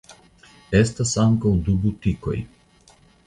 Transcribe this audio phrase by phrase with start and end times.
[0.79, 2.39] Estas ankaŭ du butikoj.